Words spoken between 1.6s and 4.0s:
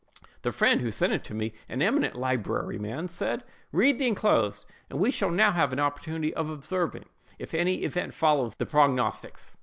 an eminent literary man, said, "Read